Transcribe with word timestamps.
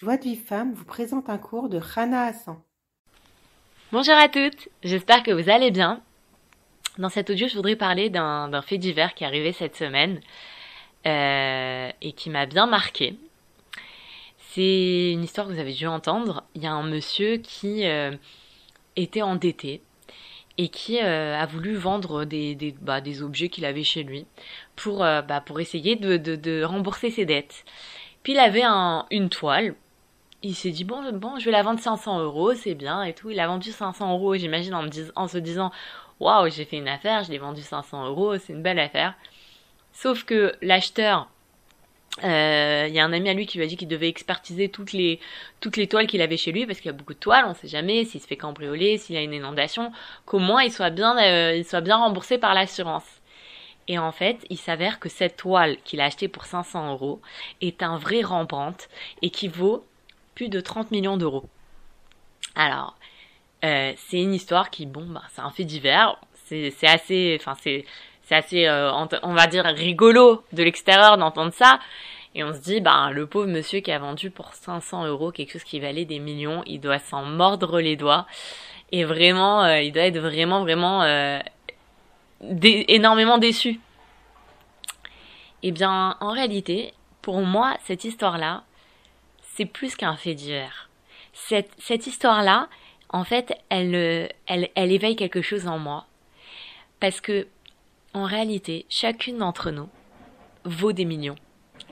Joie 0.00 0.16
de 0.16 0.22
vie 0.22 0.36
femme 0.36 0.74
vous 0.74 0.84
présente 0.84 1.28
un 1.28 1.38
cours 1.38 1.68
de 1.68 1.76
Rana 1.76 2.26
Hassan. 2.26 2.56
Bonjour 3.90 4.14
à 4.14 4.28
toutes, 4.28 4.68
j'espère 4.84 5.24
que 5.24 5.32
vous 5.32 5.50
allez 5.50 5.72
bien. 5.72 6.00
Dans 6.98 7.08
cet 7.08 7.30
audio, 7.30 7.48
je 7.48 7.56
voudrais 7.56 7.74
parler 7.74 8.08
d'un 8.08 8.62
fait 8.62 8.78
divers 8.78 9.12
qui 9.14 9.24
est 9.24 9.26
arrivé 9.26 9.50
cette 9.50 9.74
semaine 9.74 10.20
euh, 11.04 11.90
et 12.00 12.12
qui 12.12 12.30
m'a 12.30 12.46
bien 12.46 12.66
marqué. 12.66 13.16
C'est 14.50 15.10
une 15.10 15.24
histoire 15.24 15.48
que 15.48 15.52
vous 15.52 15.58
avez 15.58 15.72
dû 15.72 15.88
entendre. 15.88 16.44
Il 16.54 16.62
y 16.62 16.68
a 16.68 16.72
un 16.72 16.84
monsieur 16.84 17.38
qui 17.38 17.84
euh, 17.84 18.12
était 18.94 19.22
endetté 19.22 19.82
et 20.58 20.68
qui 20.68 21.00
euh, 21.00 21.36
a 21.36 21.46
voulu 21.46 21.74
vendre 21.74 22.24
bah, 22.82 23.00
des 23.00 23.22
objets 23.24 23.48
qu'il 23.48 23.64
avait 23.64 23.82
chez 23.82 24.04
lui 24.04 24.26
pour, 24.76 24.98
bah, 24.98 25.44
essayer 25.58 25.96
de, 25.96 26.62
rembourser 26.62 27.10
ses 27.10 27.24
dettes. 27.24 27.64
Puis 28.22 28.34
il 28.34 28.38
avait 28.38 28.62
un, 28.62 29.04
une 29.10 29.28
toile. 29.28 29.74
Il 30.42 30.54
s'est 30.54 30.70
dit 30.70 30.84
bon, 30.84 31.02
bon, 31.12 31.38
je 31.38 31.44
vais 31.46 31.50
la 31.50 31.62
vendre 31.62 31.80
500 31.80 32.20
euros, 32.20 32.54
c'est 32.54 32.74
bien 32.74 33.02
et 33.02 33.12
tout. 33.12 33.30
Il 33.30 33.40
a 33.40 33.46
vendu 33.48 33.72
500 33.72 34.12
euros, 34.12 34.36
j'imagine, 34.36 34.74
en, 34.74 35.28
se 35.28 35.38
disant 35.38 35.72
waouh, 36.20 36.48
j'ai 36.50 36.64
fait 36.64 36.76
une 36.78 36.88
affaire, 36.88 37.24
je 37.24 37.30
l'ai 37.30 37.38
vendu 37.38 37.62
500 37.62 38.06
euros, 38.06 38.38
c'est 38.38 38.52
une 38.52 38.62
belle 38.62 38.78
affaire. 38.78 39.14
Sauf 39.92 40.24
que 40.24 40.54
l'acheteur, 40.62 41.28
euh, 42.24 42.86
il 42.88 42.94
y 42.94 43.00
a 43.00 43.04
un 43.04 43.12
ami 43.12 43.28
à 43.28 43.34
lui 43.34 43.46
qui 43.46 43.58
lui 43.58 43.64
a 43.64 43.68
dit 43.68 43.76
qu'il 43.76 43.88
devait 43.88 44.08
expertiser 44.08 44.68
toutes 44.68 44.92
les 44.92 45.20
toutes 45.60 45.76
les 45.76 45.86
toiles 45.88 46.06
qu'il 46.06 46.20
avait 46.22 46.36
chez 46.36 46.52
lui 46.52 46.66
parce 46.66 46.78
qu'il 46.78 46.86
y 46.86 46.94
a 46.94 46.96
beaucoup 46.96 47.14
de 47.14 47.18
toiles, 47.18 47.44
on 47.46 47.54
sait 47.54 47.68
jamais 47.68 48.04
s'il 48.04 48.20
se 48.20 48.26
fait 48.26 48.36
cambrioler, 48.36 48.98
s'il 48.98 49.16
a 49.16 49.22
une 49.22 49.32
inondation, 49.34 49.92
qu'au 50.24 50.38
moins 50.38 50.62
il 50.62 50.72
soit 50.72 50.90
bien 50.90 51.16
euh, 51.18 51.56
il 51.56 51.64
soit 51.64 51.80
bien 51.80 51.96
remboursé 51.96 52.38
par 52.38 52.54
l'assurance. 52.54 53.06
Et 53.88 53.98
en 53.98 54.12
fait, 54.12 54.44
il 54.50 54.58
s'avère 54.58 55.00
que 55.00 55.08
cette 55.08 55.36
toile 55.36 55.78
qu'il 55.84 56.00
a 56.00 56.04
achetée 56.04 56.28
pour 56.28 56.44
500 56.44 56.92
euros 56.92 57.20
est 57.62 57.82
un 57.82 57.96
vrai 57.96 58.20
Rembrandt 58.20 58.86
et 59.22 59.30
qui 59.30 59.48
vaut 59.48 59.84
plus 60.38 60.48
de 60.48 60.60
30 60.60 60.92
millions 60.92 61.16
d'euros. 61.16 61.48
Alors, 62.54 62.94
euh, 63.64 63.92
c'est 63.96 64.20
une 64.20 64.32
histoire 64.32 64.70
qui, 64.70 64.86
bon, 64.86 65.04
bah, 65.04 65.24
c'est 65.30 65.40
un 65.40 65.50
fait 65.50 65.64
divers. 65.64 66.16
C'est, 66.46 66.72
assez, 66.84 67.36
enfin, 67.40 67.54
c'est, 67.60 67.84
assez, 68.30 68.66
euh, 68.68 68.92
on 69.24 69.34
va 69.34 69.48
dire, 69.48 69.64
rigolo 69.64 70.44
de 70.52 70.62
l'extérieur 70.62 71.18
d'entendre 71.18 71.52
ça. 71.52 71.80
Et 72.36 72.44
on 72.44 72.54
se 72.54 72.60
dit, 72.60 72.80
bah, 72.80 73.10
le 73.12 73.26
pauvre 73.26 73.48
monsieur 73.48 73.80
qui 73.80 73.90
a 73.90 73.98
vendu 73.98 74.30
pour 74.30 74.54
500 74.54 75.06
euros 75.06 75.32
quelque 75.32 75.54
chose 75.54 75.64
qui 75.64 75.80
valait 75.80 76.04
des 76.04 76.20
millions, 76.20 76.62
il 76.66 76.78
doit 76.78 77.00
s'en 77.00 77.24
mordre 77.24 77.80
les 77.80 77.96
doigts. 77.96 78.24
Et 78.92 79.04
vraiment, 79.04 79.64
euh, 79.64 79.80
il 79.80 79.90
doit 79.90 80.04
être 80.04 80.20
vraiment, 80.20 80.60
vraiment 80.60 81.02
énormément 82.40 83.38
déçu. 83.38 83.80
Eh 85.64 85.72
bien, 85.72 86.16
en 86.20 86.30
réalité, 86.30 86.94
pour 87.22 87.40
moi, 87.40 87.76
cette 87.82 88.04
histoire-là, 88.04 88.62
c'est 89.58 89.66
plus 89.66 89.96
qu'un 89.96 90.16
fait 90.16 90.34
divers. 90.34 90.88
Cette, 91.32 91.70
cette 91.78 92.06
histoire-là, 92.06 92.68
en 93.08 93.24
fait, 93.24 93.58
elle, 93.70 94.30
elle, 94.46 94.92
éveille 94.92 95.16
quelque 95.16 95.42
chose 95.42 95.66
en 95.66 95.80
moi. 95.80 96.06
Parce 97.00 97.20
que, 97.20 97.48
en 98.14 98.24
réalité, 98.24 98.86
chacune 98.88 99.38
d'entre 99.38 99.72
nous 99.72 99.88
vaut 100.64 100.92
des 100.92 101.04
millions. 101.04 101.34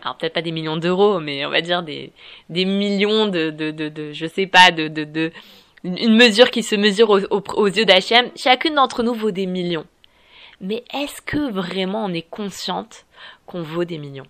Alors 0.00 0.16
peut-être 0.16 0.34
pas 0.34 0.42
des 0.42 0.52
millions 0.52 0.76
d'euros, 0.76 1.18
mais 1.18 1.44
on 1.44 1.50
va 1.50 1.60
dire 1.60 1.82
des, 1.82 2.12
des 2.50 2.64
millions 2.64 3.26
de, 3.26 3.50
de, 3.50 3.72
de, 3.72 4.12
je 4.12 4.26
sais 4.26 4.46
pas, 4.46 4.70
de, 4.70 4.86
de, 4.86 5.02
de, 5.02 5.32
une 5.82 6.14
mesure 6.14 6.52
qui 6.52 6.62
se 6.62 6.76
mesure 6.76 7.10
aux, 7.10 7.24
aux, 7.30 7.66
yeux 7.66 7.84
d'Hachem. 7.84 8.30
Chacune 8.36 8.76
d'entre 8.76 9.02
nous 9.02 9.14
vaut 9.14 9.32
des 9.32 9.46
millions. 9.46 9.86
Mais 10.60 10.84
est-ce 10.94 11.20
que 11.20 11.50
vraiment 11.50 12.04
on 12.04 12.12
est 12.12 12.28
consciente 12.30 13.06
qu'on 13.44 13.62
vaut 13.62 13.84
des 13.84 13.98
millions? 13.98 14.26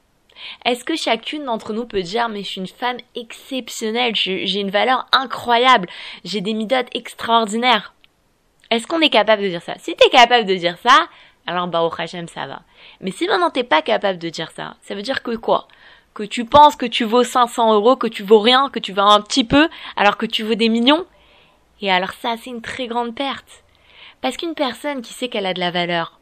Est-ce 0.65 0.85
que 0.85 0.97
chacune 0.97 1.45
d'entre 1.45 1.73
nous 1.73 1.87
peut 1.87 2.03
dire 2.03 2.29
mais 2.29 2.43
je 2.43 2.49
suis 2.49 2.61
une 2.61 2.67
femme 2.67 2.99
exceptionnelle, 3.15 4.15
j'ai 4.15 4.61
une 4.61 4.71
valeur 4.71 5.07
incroyable, 5.13 5.89
j'ai 6.25 6.41
des 6.41 6.55
midotes 6.55 6.89
extraordinaires 6.95 7.95
Est-ce 8.71 8.87
qu'on 8.87 9.01
est 9.01 9.11
capable 9.11 9.43
de 9.43 9.49
dire 9.49 9.63
ça? 9.63 9.75
Si 9.79 9.95
t'es 9.95 10.11
capable 10.11 10.47
de 10.47 10.55
dire 10.55 10.79
ça, 10.83 11.09
alors 11.47 11.69
bah 11.69 11.83
au 11.83 11.91
Hachem 11.97 12.29
ça 12.29 12.47
va. 12.47 12.63
Mais 13.01 13.11
si 13.11 13.27
maintenant 13.27 13.51
t'es 13.51 13.65
pas 13.65 13.83
capable 13.83 14.19
de 14.19 14.29
dire 14.29 14.51
ça, 14.51 14.77
ça 14.83 14.95
veut 14.95 15.03
dire 15.03 15.23
que 15.23 15.37
quoi? 15.37 15.69
Que 16.15 16.23
tu 16.23 16.45
penses 16.45 16.77
que 16.77 16.87
tu 16.87 17.05
vaux 17.05 17.25
500 17.25 17.75
euros, 17.75 17.97
que 17.97 18.07
tu 18.07 18.23
vaux 18.23 18.41
rien, 18.41 18.71
que 18.71 18.79
tu 18.79 18.93
vaux 18.93 19.03
un 19.03 19.21
petit 19.21 19.45
peu, 19.45 19.69
alors 19.97 20.17
que 20.17 20.27
tu 20.27 20.43
vaux 20.43 20.55
des 20.55 20.69
millions? 20.69 21.07
Et 21.81 21.91
alors 21.91 22.13
ça 22.13 22.37
c'est 22.43 22.51
une 22.51 22.63
très 22.63 22.87
grande 22.87 23.15
perte. 23.15 23.65
Parce 24.21 24.37
qu'une 24.37 24.55
personne 24.55 25.03
qui 25.03 25.13
sait 25.13 25.29
qu'elle 25.29 25.47
a 25.47 25.55
de 25.55 25.61
la 25.61 25.71
valeur, 25.71 26.19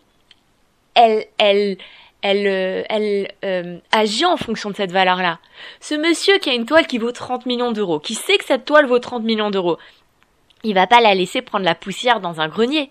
elle, 0.95 1.27
elle, 1.39 1.79
elle, 2.25 2.47
euh, 2.47 2.83
elle 2.89 3.29
euh, 3.45 3.77
agit 3.93 4.25
en 4.25 4.39
fonction 4.39 4.71
de 4.71 4.77
cette 4.77 4.91
valeur-là. 4.91 5.39
Ce 5.81 5.95
monsieur 5.95 6.39
qui 6.39 6.49
a 6.49 6.55
une 6.55 6.65
toile 6.65 6.87
qui 6.87 6.97
vaut 6.97 7.12
30 7.12 7.45
millions 7.45 7.71
d'euros, 7.71 8.01
qui 8.01 8.15
sait 8.15 8.39
que 8.39 8.47
cette 8.47 8.65
toile 8.65 8.87
vaut 8.87 8.99
30 8.99 9.23
millions 9.25 9.51
d'euros, 9.51 9.77
il 10.62 10.73
va 10.73 10.87
pas 10.87 11.03
la 11.03 11.15
laisser 11.15 11.43
prendre 11.43 11.67
la 11.67 11.75
poussière 11.75 12.21
dans 12.21 12.41
un 12.41 12.49
grenier. 12.49 12.91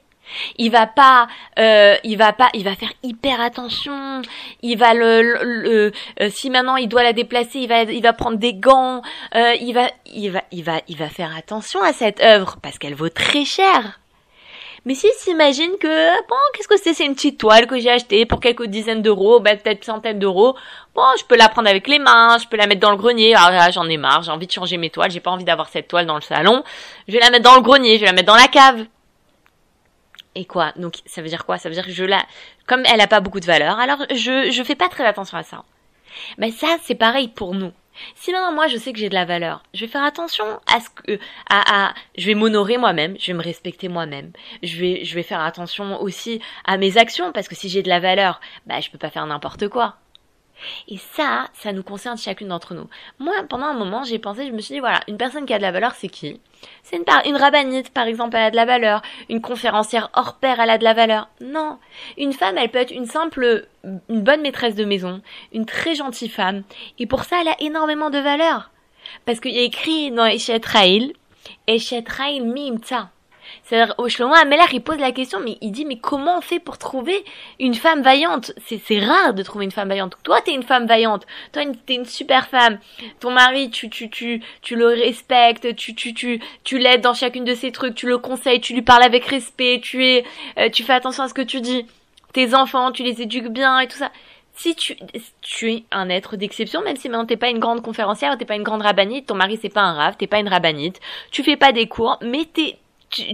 Il 0.57 0.69
va 0.71 0.85
pas, 0.85 1.27
euh, 1.57 1.95
il 2.03 2.16
va 2.16 2.31
pas, 2.31 2.49
il 2.53 2.63
va 2.63 2.75
faire 2.75 2.94
hyper 3.01 3.41
attention. 3.41 4.21
Il 4.61 4.77
va 4.77 4.94
le, 4.94 5.91
si 6.29 6.51
maintenant 6.51 6.75
il 6.75 6.88
doit 6.88 7.03
la 7.03 7.11
déplacer, 7.11 7.59
il 7.59 7.67
va, 7.67 7.81
il 7.81 8.03
va 8.03 8.13
prendre 8.13 8.38
des 8.38 8.53
gants. 8.53 9.01
il 9.33 9.73
va, 9.73 9.89
il 10.05 10.29
va, 10.29 10.44
il 10.51 10.63
va, 10.63 10.79
il 10.88 10.95
va 10.95 11.09
faire 11.09 11.35
attention 11.35 11.81
à 11.81 11.91
cette 11.91 12.21
œuvre 12.21 12.57
parce 12.61 12.77
qu'elle 12.77 12.95
vaut 12.95 13.09
très 13.09 13.45
cher. 13.45 14.00
Mais 14.85 14.95
s'il 14.95 15.11
s'imagine 15.11 15.77
que, 15.79 16.21
bon, 16.27 16.35
qu'est-ce 16.53 16.67
que 16.67 16.77
c'est? 16.77 16.94
C'est 16.94 17.05
une 17.05 17.16
petite 17.16 17.39
toile 17.39 17.67
que 17.67 17.79
j'ai 17.79 17.89
achetée 17.89 18.25
pour 18.25 18.41
quelques 18.41 18.66
dizaines 18.66 19.01
d'euros, 19.01 19.39
ben, 19.39 19.57
peut-être 19.57 19.85
centaines 19.85 20.19
d'euros. 20.19 20.57
Bon, 20.94 21.03
je 21.17 21.23
peux 21.23 21.38
la 21.38 21.47
prendre 21.47 21.69
avec 21.69 21.88
les 21.88 21.99
mains, 21.99 22.38
je 22.38 22.47
peux 22.47 22.57
la 22.57 22.67
mettre 22.67 22.81
dans 22.81 22.91
le 22.91 22.97
grenier. 22.97 23.33
Ah, 23.38 23.49
là, 23.49 23.71
j'en 23.71 23.88
ai 23.88 23.95
marre, 23.95 24.23
j'ai 24.23 24.31
envie 24.31 24.47
de 24.47 24.51
changer 24.51 24.75
mes 24.75 24.89
toiles, 24.89 25.09
j'ai 25.09 25.21
pas 25.21 25.31
envie 25.31 25.45
d'avoir 25.45 25.69
cette 25.69 25.88
toile 25.88 26.05
dans 26.05 26.16
le 26.16 26.21
salon. 26.21 26.63
Je 27.07 27.13
vais 27.13 27.19
la 27.19 27.29
mettre 27.29 27.44
dans 27.44 27.55
le 27.55 27.61
grenier, 27.61 27.95
je 27.95 28.01
vais 28.01 28.07
la 28.07 28.13
mettre 28.13 28.27
dans 28.27 28.35
la 28.35 28.47
cave. 28.49 28.85
Et 30.35 30.45
quoi? 30.45 30.73
Donc, 30.75 30.95
ça 31.05 31.21
veut 31.21 31.29
dire 31.29 31.45
quoi? 31.45 31.57
Ça 31.57 31.69
veut 31.69 31.75
dire 31.75 31.85
que 31.85 31.91
je 31.91 32.03
la... 32.03 32.25
Comme 32.67 32.83
elle 32.85 33.00
a 33.00 33.07
pas 33.07 33.21
beaucoup 33.21 33.39
de 33.39 33.45
valeur, 33.45 33.79
alors 33.79 34.00
je, 34.09 34.51
je 34.51 34.63
fais 34.63 34.75
pas 34.75 34.89
très 34.89 35.05
attention 35.05 35.38
à 35.38 35.44
ça. 35.44 35.63
Mais 36.38 36.51
ça, 36.51 36.75
c'est 36.83 36.95
pareil 36.95 37.29
pour 37.29 37.55
nous. 37.55 37.71
Si 38.15 38.31
maintenant 38.31 38.53
moi 38.53 38.67
je 38.67 38.77
sais 38.77 38.93
que 38.93 38.99
j'ai 38.99 39.09
de 39.09 39.13
la 39.13 39.25
valeur, 39.25 39.63
je 39.73 39.81
vais 39.81 39.91
faire 39.91 40.03
attention 40.03 40.45
à 40.67 40.79
ce 40.79 40.89
que 40.89 41.19
à, 41.49 41.89
à 41.89 41.93
je 42.17 42.27
vais 42.27 42.35
m'honorer 42.35 42.77
moi-même, 42.77 43.15
je 43.19 43.27
vais 43.27 43.37
me 43.37 43.43
respecter 43.43 43.87
moi-même. 43.89 44.31
Je 44.61 44.79
vais 44.79 45.05
je 45.05 45.15
vais 45.15 45.23
faire 45.23 45.41
attention 45.41 46.01
aussi 46.01 46.39
à 46.65 46.77
mes 46.77 46.97
actions 46.97 47.31
parce 47.31 47.47
que 47.47 47.55
si 47.55 47.69
j'ai 47.69 47.83
de 47.83 47.89
la 47.89 47.99
valeur, 47.99 48.41
bah 48.65 48.79
je 48.79 48.89
peux 48.89 48.97
pas 48.97 49.09
faire 49.09 49.25
n'importe 49.25 49.67
quoi. 49.69 49.97
Et 50.88 50.97
ça, 50.97 51.47
ça 51.53 51.72
nous 51.72 51.84
concerne 51.84 52.18
chacune 52.18 52.50
d'entre 52.50 52.74
nous. 52.74 52.88
Moi, 53.19 53.34
pendant 53.50 53.66
un 53.66 53.74
moment, 53.74 54.03
j'ai 54.03 54.19
pensé, 54.19 54.47
je 54.47 54.51
me 54.51 54.59
suis 54.59 54.75
dit, 54.75 54.79
voilà, 54.79 55.01
une 55.07 55.18
personne 55.18 55.46
qui 55.46 55.53
a 55.53 55.57
de 55.57 55.63
la 55.63 55.72
valeur, 55.72 55.94
c'est 55.96 56.09
qui? 56.09 56.40
C'est 56.84 56.97
une, 56.97 57.06
une 57.25 57.35
rabbinite, 57.35 57.91
par 57.91 58.07
exemple, 58.07 58.35
elle 58.35 58.46
a 58.46 58.51
de 58.51 58.56
la 58.56 58.66
valeur. 58.66 59.01
Une 59.29 59.41
conférencière 59.41 60.09
hors 60.13 60.35
pair, 60.35 60.59
elle 60.59 60.69
a 60.69 60.78
de 60.78 60.84
la 60.84 60.94
valeur. 60.94 61.29
Non. 61.41 61.79
Une 62.18 62.34
femme, 62.34 62.57
elle 62.57 62.69
peut 62.69 62.79
être 62.79 62.91
une 62.91 63.06
simple, 63.06 63.68
une 63.84 64.22
bonne 64.22 64.41
maîtresse 64.41 64.75
de 64.75 64.85
maison, 64.85 65.22
une 65.53 65.66
très 65.66 65.96
gentille 65.96 66.29
femme. 66.29 66.63
Et 67.00 67.07
pour 67.07 67.24
ça, 67.24 67.38
elle 67.41 67.50
a 67.50 67.62
énormément 67.62 68.09
de 68.09 68.19
valeur. 68.19 68.72
Parce 69.25 69.40
qu'il 69.40 69.51
y 69.53 69.59
a 69.59 69.63
écrit 69.63 70.12
dans 70.12 70.25
Eshet 70.25 70.62
Raïl, 70.66 71.13
Eshet 71.68 72.06
Raïl 72.07 72.45
Mimta. 72.45 73.09
C'est-à-dire, 73.63 73.95
Shlomo 74.07 74.33
Ameler, 74.33 74.65
il 74.71 74.81
pose 74.81 74.99
la 74.99 75.11
question, 75.11 75.39
mais 75.39 75.57
il 75.61 75.71
dit, 75.71 75.85
mais 75.85 75.97
comment 75.97 76.37
on 76.37 76.41
fait 76.41 76.59
pour 76.59 76.77
trouver 76.77 77.23
une 77.59 77.75
femme 77.75 78.01
vaillante? 78.01 78.51
C'est 78.67 78.99
rare 78.99 79.33
de 79.33 79.43
trouver 79.43 79.65
une 79.65 79.71
femme 79.71 79.89
vaillante. 79.89 80.17
Toi, 80.23 80.41
t'es 80.41 80.53
une 80.53 80.63
femme 80.63 80.85
vaillante. 80.85 81.25
Toi, 81.51 81.63
t'es 81.85 81.95
une 81.95 82.05
super 82.05 82.47
femme. 82.47 82.79
Ton 83.19 83.31
mari, 83.31 83.69
tu, 83.69 83.89
tu, 83.89 84.09
tu, 84.09 84.41
tu 84.61 84.75
le 84.75 84.87
respectes, 84.87 85.75
tu, 85.75 85.95
tu, 85.95 86.13
tu, 86.13 86.39
tu 86.63 86.77
l'aides 86.77 87.01
dans 87.01 87.13
chacune 87.13 87.45
de 87.45 87.55
ses 87.55 87.71
trucs, 87.71 87.95
tu 87.95 88.07
le 88.07 88.17
conseilles, 88.17 88.61
tu 88.61 88.73
lui 88.73 88.81
parles 88.81 89.03
avec 89.03 89.25
respect, 89.25 89.79
tu 89.81 90.05
es, 90.05 90.25
euh, 90.57 90.69
tu 90.69 90.83
fais 90.83 90.93
attention 90.93 91.23
à 91.23 91.27
ce 91.27 91.33
que 91.33 91.41
tu 91.41 91.61
dis. 91.61 91.85
Tes 92.33 92.55
enfants, 92.55 92.91
tu 92.91 93.03
les 93.03 93.21
éduques 93.21 93.49
bien 93.49 93.79
et 93.79 93.87
tout 93.87 93.97
ça 93.97 94.11
si 94.55 94.75
tu, 94.75 94.95
tu 95.41 95.71
es 95.71 95.83
un 95.91 96.09
être 96.09 96.37
d'exception, 96.37 96.81
même 96.81 96.95
si 96.95 97.09
maintenant 97.09 97.25
t'es 97.25 97.37
pas 97.37 97.49
une 97.49 97.59
grande 97.59 97.81
conférencière, 97.81 98.37
t'es 98.37 98.45
pas 98.45 98.55
une 98.55 98.63
grande 98.63 98.83
rabbinite, 98.83 99.27
ton 99.27 99.35
mari 99.35 99.57
c'est 99.61 99.69
pas 99.69 99.81
un 99.81 99.94
rave, 99.94 100.15
t'es 100.17 100.27
pas 100.27 100.39
une 100.39 100.47
rabbinite, 100.47 100.99
tu 101.31 101.44
fais 101.44 101.57
pas 101.57 101.71
des 101.71 101.88
cours, 101.88 102.17
mais 102.21 102.45
t'es, 102.45 102.77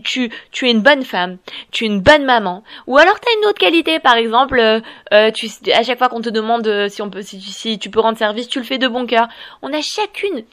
tu, 0.03 0.29
tu, 0.51 0.67
es 0.67 0.71
une 0.71 0.81
bonne 0.81 1.03
femme, 1.03 1.37
tu 1.71 1.85
es 1.85 1.87
une 1.87 2.01
bonne 2.01 2.25
maman, 2.25 2.63
ou 2.87 2.97
alors 2.97 3.19
tu 3.19 3.27
as 3.27 3.39
une 3.39 3.45
autre 3.45 3.59
qualité, 3.59 3.99
par 3.99 4.15
exemple, 4.15 4.59
euh, 4.59 4.79
euh, 5.13 5.31
tu, 5.31 5.49
à 5.73 5.83
chaque 5.83 5.97
fois 5.97 6.09
qu'on 6.09 6.21
te 6.21 6.29
demande 6.29 6.67
euh, 6.67 6.89
si 6.89 7.01
on 7.01 7.09
peut, 7.09 7.21
si, 7.21 7.39
si, 7.41 7.79
tu 7.79 7.89
peux 7.89 7.99
rendre 7.99 8.17
service, 8.17 8.47
tu 8.47 8.59
le 8.59 8.65
fais 8.65 8.77
de 8.77 8.87
bon 8.87 9.05
cœur. 9.05 9.27
On 9.61 9.73
a 9.73 9.81
chacune 9.81 10.43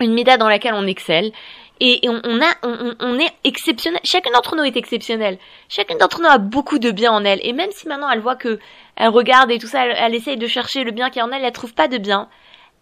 une 0.00 0.12
mida 0.12 0.36
dans 0.36 0.48
laquelle 0.48 0.74
on 0.74 0.86
excelle. 0.86 1.32
Et, 1.80 2.00
on, 2.04 2.40
a, 2.40 2.54
on, 2.62 2.94
on, 3.00 3.18
est 3.18 3.32
exceptionnel. 3.42 4.00
Chacune 4.04 4.32
d'entre 4.32 4.54
nous 4.54 4.62
est 4.62 4.76
exceptionnelle. 4.76 5.38
Chacune 5.68 5.98
d'entre 5.98 6.20
nous 6.20 6.28
a 6.28 6.38
beaucoup 6.38 6.78
de 6.78 6.92
bien 6.92 7.10
en 7.10 7.24
elle. 7.24 7.40
Et 7.42 7.52
même 7.52 7.72
si 7.72 7.88
maintenant 7.88 8.08
elle 8.08 8.20
voit 8.20 8.36
que 8.36 8.60
elle 8.94 9.08
regarde 9.08 9.50
et 9.50 9.58
tout 9.58 9.66
ça, 9.66 9.84
elle, 9.84 9.96
elle 9.98 10.14
essaye 10.14 10.36
de 10.36 10.46
chercher 10.46 10.84
le 10.84 10.92
bien 10.92 11.10
qui 11.10 11.18
est 11.18 11.22
en 11.22 11.32
elle, 11.32 11.44
elle 11.44 11.52
trouve 11.52 11.74
pas 11.74 11.88
de 11.88 11.98
bien 11.98 12.28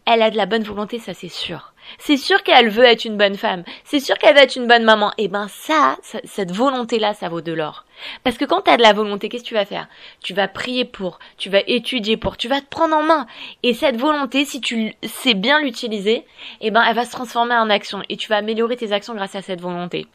elle 0.06 0.22
a 0.22 0.30
de 0.30 0.36
la 0.36 0.46
bonne 0.46 0.64
volonté, 0.64 0.98
ça 0.98 1.14
c'est 1.14 1.28
sûr. 1.28 1.72
C'est 1.98 2.16
sûr 2.16 2.42
qu'elle 2.42 2.68
veut 2.68 2.84
être 2.84 3.04
une 3.04 3.16
bonne 3.16 3.36
femme. 3.36 3.64
C'est 3.84 4.00
sûr 4.00 4.16
qu'elle 4.18 4.34
veut 4.34 4.42
être 4.42 4.56
une 4.56 4.66
bonne 4.66 4.84
maman. 4.84 5.10
Et 5.18 5.24
eh 5.24 5.28
ben 5.28 5.48
ça, 5.48 5.96
cette 6.24 6.52
volonté-là, 6.52 7.14
ça 7.14 7.28
vaut 7.28 7.40
de 7.40 7.52
l'or. 7.52 7.84
Parce 8.24 8.36
que 8.36 8.44
quand 8.44 8.62
tu 8.62 8.70
as 8.70 8.76
de 8.76 8.82
la 8.82 8.92
volonté, 8.92 9.28
qu'est-ce 9.28 9.42
que 9.42 9.48
tu 9.48 9.54
vas 9.54 9.64
faire? 9.64 9.88
Tu 10.22 10.34
vas 10.34 10.48
prier 10.48 10.84
pour, 10.84 11.18
tu 11.38 11.50
vas 11.50 11.62
étudier 11.66 12.16
pour, 12.16 12.36
tu 12.36 12.48
vas 12.48 12.60
te 12.60 12.66
prendre 12.66 12.96
en 12.96 13.02
main. 13.02 13.26
Et 13.62 13.74
cette 13.74 13.96
volonté, 13.96 14.44
si 14.44 14.60
tu 14.60 14.94
sais 15.02 15.34
bien 15.34 15.60
l'utiliser, 15.60 16.24
eh 16.60 16.70
ben 16.70 16.82
elle 16.82 16.96
va 16.96 17.04
se 17.04 17.12
transformer 17.12 17.54
en 17.54 17.70
action. 17.70 18.02
Et 18.08 18.16
tu 18.16 18.28
vas 18.28 18.36
améliorer 18.36 18.76
tes 18.76 18.92
actions 18.92 19.14
grâce 19.14 19.34
à 19.34 19.42
cette 19.42 19.60
volonté. 19.60 20.06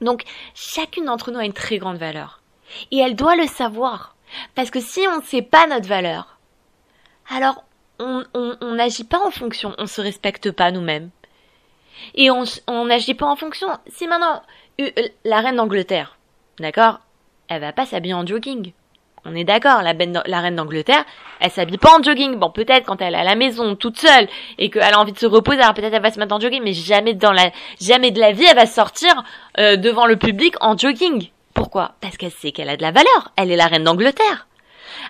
Donc 0.00 0.24
chacune 0.54 1.04
d'entre 1.04 1.30
nous 1.30 1.38
a 1.38 1.44
une 1.44 1.52
très 1.52 1.78
grande 1.78 1.98
valeur. 1.98 2.40
Et 2.90 2.98
elle 2.98 3.16
doit 3.16 3.36
le 3.36 3.46
savoir. 3.46 4.14
Parce 4.54 4.70
que 4.70 4.80
si 4.80 5.00
on 5.08 5.18
ne 5.18 5.22
sait 5.22 5.42
pas 5.42 5.66
notre 5.66 5.88
valeur, 5.88 6.38
alors 7.30 7.64
on 7.98 8.74
n'agit 8.74 9.04
pas 9.04 9.20
en 9.24 9.30
fonction, 9.30 9.74
on 9.78 9.86
se 9.86 10.00
respecte 10.00 10.50
pas 10.50 10.70
nous-mêmes. 10.70 11.10
Et 12.14 12.30
on 12.30 12.84
n'agit 12.84 13.14
pas 13.14 13.26
en 13.26 13.36
fonction. 13.36 13.68
Si 13.88 14.06
maintenant, 14.06 14.42
euh, 14.80 14.90
la 15.24 15.40
reine 15.40 15.56
d'Angleterre, 15.56 16.16
d'accord, 16.58 17.00
elle 17.48 17.60
va 17.60 17.72
pas 17.72 17.86
s'habiller 17.86 18.14
en 18.14 18.26
jogging. 18.26 18.72
On 19.24 19.34
est 19.34 19.44
d'accord, 19.44 19.82
la, 19.82 19.92
la, 19.92 20.40
reine 20.40 20.56
d'Angleterre, 20.56 21.04
elle 21.40 21.50
s'habille 21.50 21.76
pas 21.76 21.98
en 21.98 22.02
jogging. 22.02 22.36
Bon, 22.36 22.50
peut-être 22.50 22.86
quand 22.86 23.02
elle 23.02 23.14
est 23.14 23.18
à 23.18 23.24
la 23.24 23.34
maison, 23.34 23.74
toute 23.74 23.98
seule, 23.98 24.28
et 24.58 24.70
qu'elle 24.70 24.94
a 24.94 25.00
envie 25.00 25.12
de 25.12 25.18
se 25.18 25.26
reposer, 25.26 25.60
alors 25.60 25.74
peut-être 25.74 25.92
elle 25.92 26.02
va 26.02 26.12
se 26.12 26.18
mettre 26.18 26.34
en 26.34 26.40
jogging, 26.40 26.62
mais 26.62 26.72
jamais 26.72 27.14
dans 27.14 27.32
la, 27.32 27.50
jamais 27.80 28.10
de 28.10 28.20
la 28.20 28.32
vie, 28.32 28.44
elle 28.48 28.56
va 28.56 28.66
sortir 28.66 29.24
euh, 29.58 29.76
devant 29.76 30.06
le 30.06 30.16
public 30.16 30.54
en 30.60 30.78
jogging. 30.78 31.30
Pourquoi? 31.52 31.96
Parce 32.00 32.16
qu'elle 32.16 32.30
sait 32.30 32.52
qu'elle 32.52 32.70
a 32.70 32.76
de 32.76 32.82
la 32.82 32.92
valeur. 32.92 33.32
Elle 33.36 33.50
est 33.50 33.56
la 33.56 33.66
reine 33.66 33.84
d'Angleterre. 33.84 34.47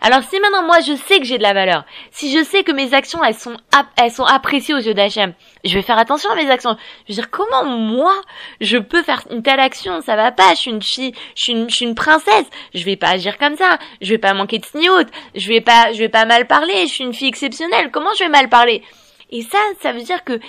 Alors 0.00 0.22
si 0.22 0.38
maintenant 0.40 0.62
moi 0.62 0.80
je 0.80 0.94
sais 0.94 1.18
que 1.18 1.24
j'ai 1.24 1.38
de 1.38 1.42
la 1.42 1.52
valeur, 1.54 1.84
si 2.10 2.36
je 2.36 2.42
sais 2.44 2.62
que 2.64 2.72
mes 2.72 2.94
actions 2.94 3.22
elles 3.24 3.34
sont 3.34 3.56
elles 3.96 4.10
sont 4.10 4.24
appréciées 4.24 4.74
aux 4.74 4.78
yeux 4.78 4.94
d'Hachem, 4.94 5.32
je 5.64 5.74
vais 5.74 5.82
faire 5.82 5.98
attention 5.98 6.30
à 6.30 6.34
mes 6.36 6.50
actions. 6.50 6.76
Je 7.06 7.12
veux 7.12 7.20
dire 7.20 7.30
comment 7.30 7.64
moi 7.64 8.14
je 8.60 8.78
peux 8.78 9.02
faire 9.02 9.22
une 9.30 9.42
telle 9.42 9.60
action, 9.60 10.00
ça 10.00 10.16
va 10.16 10.32
pas, 10.32 10.50
je 10.50 10.60
suis 10.60 10.70
une 10.70 10.82
fille, 10.82 11.12
je 11.34 11.42
suis 11.68 11.84
une, 11.84 11.94
princesse, 11.94 12.46
je 12.74 12.84
vais 12.84 12.96
pas 12.96 13.10
agir 13.10 13.38
comme 13.38 13.56
ça, 13.56 13.78
je 14.00 14.10
vais 14.10 14.18
pas 14.18 14.34
manquer 14.34 14.58
de 14.58 14.64
sniout, 14.64 15.06
je 15.34 15.48
vais 15.48 15.60
pas 15.60 15.92
je 15.92 15.98
vais 15.98 16.08
pas 16.08 16.24
mal 16.24 16.46
parler, 16.46 16.86
je 16.86 16.92
suis 16.92 17.04
une 17.04 17.14
fille 17.14 17.28
exceptionnelle, 17.28 17.90
comment 17.90 18.10
je 18.18 18.24
vais 18.24 18.30
mal 18.30 18.48
parler? 18.48 18.82
Et 19.30 19.42
ça 19.42 19.58
ça 19.80 19.92
veut 19.92 20.02
dire 20.02 20.24
que 20.24 20.40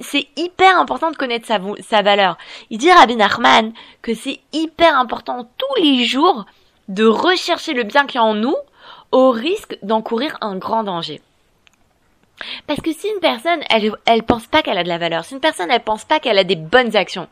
c'est 0.00 0.26
hyper 0.36 0.78
important 0.78 1.10
de 1.10 1.16
connaître 1.16 1.46
sa, 1.46 1.60
sa 1.88 2.02
valeur. 2.02 2.36
Il 2.70 2.78
dit 2.78 2.90
Rabbi 2.90 3.16
Nachman 3.16 3.72
que 4.02 4.14
c'est 4.14 4.40
hyper 4.52 4.98
important 4.98 5.48
tous 5.56 5.82
les 5.82 6.04
jours 6.04 6.44
de 6.88 7.04
rechercher 7.04 7.74
le 7.74 7.84
bien 7.84 8.06
qui 8.06 8.16
est 8.16 8.20
en 8.20 8.34
nous 8.34 8.56
au 9.10 9.30
risque 9.30 9.76
d'encourir 9.82 10.36
un 10.40 10.56
grand 10.56 10.84
danger. 10.84 11.20
Parce 12.66 12.80
que 12.80 12.92
si 12.92 13.06
une 13.08 13.20
personne, 13.20 13.60
elle, 13.70 13.92
elle 14.06 14.22
pense 14.22 14.46
pas 14.46 14.62
qu'elle 14.62 14.78
a 14.78 14.84
de 14.84 14.88
la 14.88 14.98
valeur, 14.98 15.24
si 15.24 15.34
une 15.34 15.40
personne, 15.40 15.70
elle 15.70 15.82
pense 15.82 16.04
pas 16.04 16.18
qu'elle 16.18 16.38
a 16.38 16.44
des 16.44 16.56
bonnes 16.56 16.96
actions, 16.96 17.28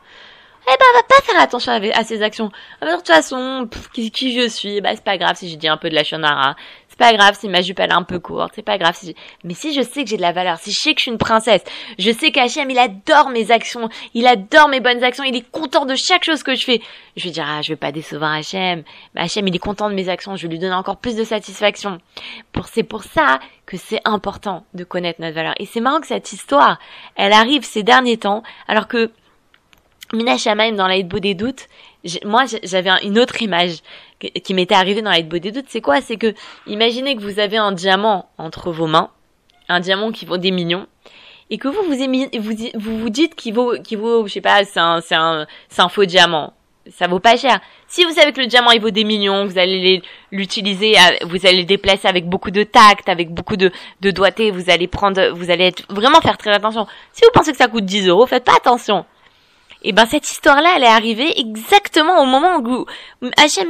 eh 0.63 0.69
ben, 0.69 0.85
elle 0.89 1.01
va 1.01 1.03
pas 1.03 1.21
faire 1.23 1.41
attention 1.41 1.71
à, 1.71 2.03
ses 2.03 2.21
actions. 2.21 2.51
Alors, 2.81 2.95
de 2.95 2.99
toute 2.99 3.13
façon, 3.13 3.67
qui, 3.93 4.11
qui, 4.11 4.39
je 4.39 4.47
suis, 4.47 4.79
bah, 4.79 4.91
c'est 4.93 5.03
pas 5.03 5.17
grave 5.17 5.35
si 5.35 5.49
j'ai 5.49 5.55
dit 5.55 5.67
un 5.67 5.77
peu 5.77 5.89
de 5.89 5.95
la 5.95 6.03
shonara 6.03 6.55
pas 7.01 7.13
grave 7.13 7.35
si 7.35 7.49
ma 7.49 7.63
jupe 7.63 7.79
elle 7.79 7.89
est 7.89 7.93
un 7.93 8.03
peu 8.03 8.19
courte, 8.19 8.51
c'est 8.53 8.61
pas 8.61 8.77
grave 8.77 8.95
mais 9.43 9.55
si 9.55 9.73
je 9.73 9.81
sais 9.81 10.03
que 10.03 10.09
j'ai 10.11 10.17
de 10.17 10.21
la 10.21 10.33
valeur, 10.33 10.59
si 10.59 10.71
je 10.71 10.79
sais 10.79 10.93
que 10.93 10.99
je 10.99 11.05
suis 11.05 11.11
une 11.11 11.17
princesse, 11.17 11.63
je 11.97 12.11
sais 12.11 12.31
qu'Hachem 12.31 12.69
il 12.69 12.77
adore 12.77 13.29
mes 13.29 13.49
actions, 13.49 13.89
il 14.13 14.27
adore 14.27 14.69
mes 14.69 14.81
bonnes 14.81 15.03
actions, 15.03 15.23
il 15.23 15.35
est 15.35 15.49
content 15.49 15.85
de 15.85 15.95
chaque 15.95 16.23
chose 16.23 16.43
que 16.43 16.53
je 16.53 16.63
fais. 16.63 16.79
Je 17.17 17.23
vais 17.23 17.31
dire 17.31 17.45
ah 17.47 17.63
je 17.63 17.69
vais 17.69 17.75
pas 17.75 17.91
décevoir 17.91 18.33
Hachem, 18.33 18.83
mais 19.15 19.21
Hachem 19.21 19.47
il 19.47 19.55
est 19.55 19.59
content 19.59 19.89
de 19.89 19.95
mes 19.95 20.09
actions, 20.09 20.35
je 20.35 20.43
vais 20.43 20.49
lui 20.49 20.59
donner 20.59 20.75
encore 20.75 20.97
plus 20.97 21.15
de 21.15 21.23
satisfaction. 21.23 21.97
Pour 22.51 22.67
c'est 22.67 22.83
pour 22.83 23.03
ça 23.03 23.39
que 23.65 23.77
c'est 23.77 24.01
important 24.05 24.63
de 24.75 24.83
connaître 24.83 25.21
notre 25.21 25.33
valeur. 25.33 25.55
Et 25.57 25.65
c'est 25.65 25.81
marrant 25.81 26.01
que 26.01 26.07
cette 26.07 26.31
histoire, 26.31 26.77
elle 27.15 27.33
arrive 27.33 27.63
ces 27.63 27.81
derniers 27.81 28.17
temps, 28.17 28.43
alors 28.67 28.87
que 28.87 29.11
Mina 30.13 30.37
Shamaim 30.37 30.73
dans 30.73 30.87
beau 31.03 31.19
des 31.19 31.33
doutes, 31.33 31.67
moi 32.25 32.43
j'avais 32.63 32.91
une 33.03 33.17
autre 33.17 33.41
image 33.41 33.81
qui 34.43 34.53
m'était 34.53 34.75
arrivée 34.75 35.01
dans 35.01 35.11
doutes, 35.39 35.65
c'est 35.67 35.81
quoi? 35.81 36.01
C'est 36.01 36.17
que 36.17 36.33
imaginez 36.67 37.15
que 37.15 37.21
vous 37.21 37.39
avez 37.39 37.57
un 37.57 37.71
diamant 37.71 38.29
entre 38.37 38.71
vos 38.71 38.87
mains, 38.87 39.09
un 39.69 39.79
diamant 39.79 40.11
qui 40.11 40.25
vaut 40.25 40.37
des 40.37 40.51
millions, 40.51 40.87
et 41.49 41.57
que 41.57 41.67
vous 41.67 41.83
vous 41.83 42.39
vous, 42.39 42.99
vous, 42.99 43.09
dites 43.09 43.35
qu'il 43.35 43.53
vaut 43.53 43.73
qu'il 43.83 43.97
vaut 43.97 44.25
je 44.27 44.33
sais 44.33 44.41
pas 44.41 44.63
c'est 44.63 44.79
un 44.79 45.01
un 45.11 45.45
un 45.77 45.89
faux 45.89 46.05
diamant. 46.05 46.53
Ça 46.89 47.05
vaut 47.05 47.19
pas 47.19 47.37
cher. 47.37 47.59
Si 47.87 48.03
vous 48.05 48.11
savez 48.11 48.31
que 48.33 48.41
le 48.41 48.47
diamant 48.47 48.71
il 48.71 48.81
vaut 48.81 48.89
des 48.89 49.03
millions 49.03 49.45
vous 49.45 49.59
allez 49.59 50.01
l'utiliser 50.31 50.93
vous 51.23 51.45
allez 51.45 51.59
le 51.59 51.65
déplacer 51.65 52.07
avec 52.07 52.27
beaucoup 52.27 52.49
de 52.49 52.63
tact 52.63 53.07
avec 53.07 53.31
beaucoup 53.31 53.55
de 53.55 53.71
de 54.01 54.11
doigté 54.11 54.49
vous 54.49 54.69
allez 54.69 54.87
prendre 54.87 55.29
vous 55.31 55.51
allez 55.51 55.65
être, 55.65 55.83
vraiment 55.89 56.21
faire 56.21 56.37
très 56.37 56.51
attention. 56.51 56.87
Si 57.11 57.21
vous 57.23 57.31
pensez 57.33 57.51
que 57.51 57.57
ça 57.57 57.67
coûte 57.67 57.85
10 57.85 58.07
euros 58.07 58.25
faites 58.25 58.45
pas 58.45 58.55
attention 58.55 59.05
et 59.83 59.93
ben 59.93 60.05
cette 60.05 60.29
histoire-là, 60.29 60.73
elle 60.75 60.83
est 60.83 60.87
arrivée 60.87 61.39
exactement 61.39 62.21
au 62.21 62.25
moment 62.25 62.57
où 62.57 62.85
Hachem 63.37 63.67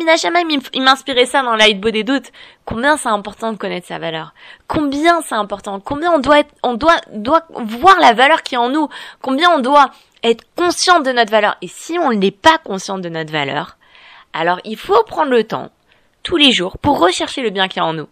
il 0.73 0.81
m'inspirait 0.81 1.25
ça 1.25 1.41
dans 1.41 1.55
Light 1.55 1.79
des 1.79 2.03
doutes. 2.03 2.31
Combien 2.65 2.97
c'est 2.97 3.09
important 3.09 3.53
de 3.53 3.57
connaître 3.57 3.87
sa 3.87 3.97
valeur. 3.97 4.33
Combien 4.67 5.21
c'est 5.21 5.35
important. 5.35 5.79
Combien 5.79 6.11
on 6.11 6.19
doit 6.19 6.39
être, 6.39 6.53
on 6.63 6.73
doit, 6.73 6.99
doit 7.13 7.45
voir 7.53 7.97
la 7.99 8.11
valeur 8.11 8.43
qui 8.43 8.55
est 8.55 8.57
en 8.57 8.69
nous. 8.69 8.89
Combien 9.21 9.51
on 9.51 9.59
doit 9.59 9.91
être 10.23 10.43
conscient 10.55 10.99
de 10.99 11.11
notre 11.11 11.31
valeur. 11.31 11.55
Et 11.61 11.67
si 11.67 11.97
on 11.97 12.11
n'est 12.11 12.31
pas 12.31 12.57
conscient 12.57 12.97
de 12.97 13.07
notre 13.07 13.31
valeur, 13.31 13.77
alors 14.33 14.59
il 14.65 14.77
faut 14.77 15.03
prendre 15.03 15.31
le 15.31 15.45
temps, 15.45 15.69
tous 16.23 16.35
les 16.35 16.51
jours, 16.51 16.77
pour 16.77 16.99
rechercher 16.99 17.41
le 17.41 17.51
bien 17.51 17.69
qui 17.69 17.79
est 17.79 17.83
en 17.83 17.93
nous 17.93 18.07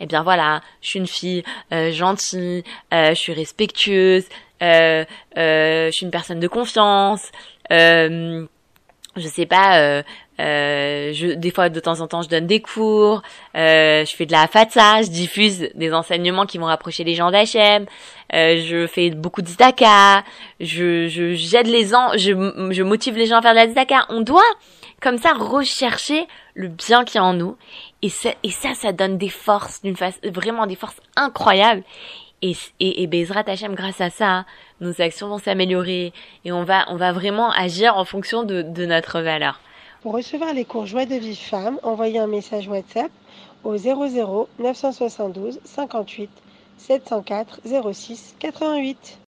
eh 0.00 0.06
bien 0.06 0.22
voilà, 0.22 0.60
je 0.82 0.88
suis 0.88 0.98
une 0.98 1.06
fille 1.06 1.44
euh, 1.72 1.92
gentille, 1.92 2.64
euh, 2.92 3.10
je 3.10 3.14
suis 3.14 3.32
respectueuse, 3.32 4.24
euh, 4.62 5.04
euh, 5.36 5.86
je 5.86 5.90
suis 5.92 6.04
une 6.04 6.10
personne 6.10 6.40
de 6.40 6.48
confiance, 6.48 7.30
euh, 7.70 8.46
je 9.16 9.28
sais 9.28 9.46
pas, 9.46 9.78
euh, 9.78 10.02
je, 10.38 11.34
des 11.34 11.50
fois 11.50 11.70
de 11.70 11.80
temps 11.80 12.00
en 12.00 12.06
temps 12.06 12.22
je 12.22 12.28
donne 12.28 12.46
des 12.46 12.60
cours, 12.60 13.22
je 13.54 14.12
fais 14.16 14.26
de 14.26 14.32
la 14.32 14.46
fatsa, 14.46 15.02
je 15.02 15.08
diffuse 15.08 15.70
des 15.74 15.92
enseignements 15.94 16.44
qui 16.44 16.58
vont 16.58 16.66
rapprocher 16.66 17.04
les 17.04 17.14
gens 17.14 17.30
euh, 18.34 18.60
je 18.60 18.86
fais 18.86 19.10
beaucoup 19.10 19.40
de 19.40 19.48
zdaka, 19.48 20.24
je, 20.60 21.06
j'aide 21.34 21.68
les 21.68 21.86
gens, 21.86 22.10
je, 22.16 22.32
je 22.72 22.82
motive 22.82 23.16
les 23.16 23.26
gens 23.26 23.38
à 23.38 23.42
faire 23.42 23.52
de 23.52 23.56
la 23.56 23.68
zdaka. 23.68 24.06
On 24.08 24.20
doit 24.20 24.42
comme 25.00 25.18
ça 25.18 25.32
rechercher 25.32 26.26
le 26.54 26.68
bien 26.68 27.04
qui 27.04 27.18
est 27.18 27.20
en 27.20 27.34
nous 27.34 27.56
et 28.02 28.08
ça, 28.08 28.34
ça, 28.74 28.92
donne 28.92 29.18
des 29.18 29.28
forces 29.28 29.82
vraiment 30.24 30.66
des 30.66 30.76
forces 30.76 31.00
incroyables. 31.16 31.82
Et, 32.42 32.54
et, 32.80 33.02
et 33.02 33.06
grâce 33.06 34.00
à 34.00 34.10
ça, 34.10 34.44
nos 34.80 35.00
actions 35.00 35.28
vont 35.28 35.38
s'améliorer 35.38 36.12
et 36.44 36.52
on 36.52 36.64
va, 36.64 36.84
on 36.88 36.96
va 36.96 37.12
vraiment 37.12 37.50
agir 37.50 37.96
en 37.96 38.04
fonction 38.04 38.44
de, 38.44 38.62
de 38.62 38.84
notre 38.84 39.20
valeur. 39.20 39.60
Pour 40.02 40.12
recevoir 40.12 40.52
les 40.52 40.64
cours 40.64 40.86
Joie 40.86 41.06
de 41.06 41.14
vie 41.14 41.34
femme, 41.34 41.80
envoyez 41.82 42.18
un 42.18 42.26
message 42.26 42.68
WhatsApp 42.68 43.10
au 43.64 43.76
00 43.76 44.48
972 44.58 45.60
58 45.64 46.30
704 46.78 47.60
06 47.92 48.36
88. 48.38 49.18